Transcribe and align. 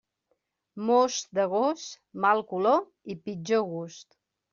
Most 0.85 1.27
d'agost, 1.39 1.99
mal 2.25 2.41
color 2.53 2.79
i 3.15 3.17
pitjor 3.29 3.63
gust. 3.75 4.19